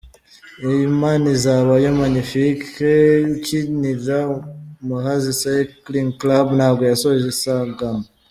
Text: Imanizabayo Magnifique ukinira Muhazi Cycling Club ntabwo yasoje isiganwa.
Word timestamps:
Imanizabayo 0.87 1.89
Magnifique 2.01 2.89
ukinira 3.35 4.17
Muhazi 4.87 5.31
Cycling 5.41 6.09
Club 6.19 6.45
ntabwo 6.57 6.81
yasoje 6.91 7.25
isiganwa. 7.33 8.05